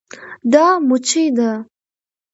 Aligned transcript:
دا 0.53 0.65
مچي 0.87 1.23
ده 1.37 1.49